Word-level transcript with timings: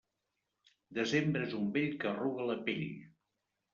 Desembre 0.99 1.45
és 1.49 1.55
un 1.59 1.69
vell 1.77 1.93
que 2.05 2.09
arruga 2.13 2.49
la 2.53 2.59
pell. 2.71 2.85